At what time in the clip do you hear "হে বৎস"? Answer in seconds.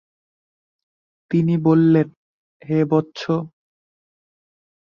2.61-3.21